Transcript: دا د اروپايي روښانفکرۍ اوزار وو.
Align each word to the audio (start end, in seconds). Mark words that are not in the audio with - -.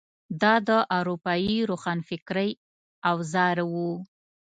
دا 0.41 0.53
د 0.67 0.69
اروپايي 0.97 1.57
روښانفکرۍ 1.69 2.51
اوزار 3.11 3.57
وو. 3.71 3.91